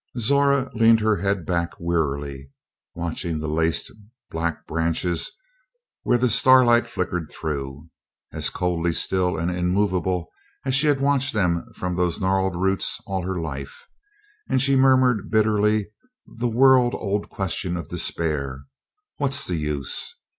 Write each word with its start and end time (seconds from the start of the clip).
Zora 0.17 0.71
leaned 0.73 0.99
her 1.01 1.17
head 1.17 1.45
back 1.45 1.73
wearily, 1.79 2.49
watching 2.95 3.37
the 3.37 3.47
laced 3.47 3.91
black 4.31 4.65
branches 4.65 5.29
where 6.01 6.17
the 6.17 6.27
star 6.27 6.65
light 6.65 6.87
flickered 6.87 7.29
through 7.29 7.87
as 8.33 8.49
coldly 8.49 8.93
still 8.93 9.37
and 9.37 9.51
immovable 9.51 10.27
as 10.65 10.73
she 10.73 10.87
had 10.87 11.01
watched 11.01 11.33
them 11.35 11.67
from 11.75 11.93
those 11.93 12.19
gnarled 12.19 12.55
roots 12.55 12.99
all 13.05 13.21
her 13.21 13.39
life 13.39 13.85
and 14.49 14.59
she 14.59 14.75
murmured 14.75 15.29
bitterly 15.29 15.91
the 16.25 16.47
world 16.49 16.95
old 16.95 17.29
question 17.29 17.77
of 17.77 17.87
despair: 17.89 18.63
"What's 19.17 19.45
the 19.45 19.57
use?" 19.57 20.15